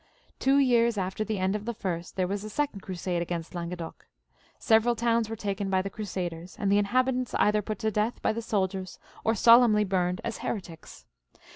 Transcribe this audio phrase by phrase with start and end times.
[0.39, 4.07] Two^ears after the end of the firsts there was a second crusade against Languedoc.
[4.57, 8.33] Several towns were taken by the crusaders, and the inhabitants either put to death by
[8.33, 11.05] the soldiers, or solemnly burned as heretics.